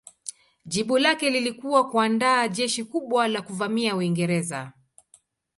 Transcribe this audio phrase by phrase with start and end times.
[0.65, 4.73] Jibu lake lilikuwa kuandaa jeshi kubwa la kuvamia Uingereza.